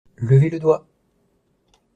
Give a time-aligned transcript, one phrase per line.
[0.19, 0.87] Levez le doigt!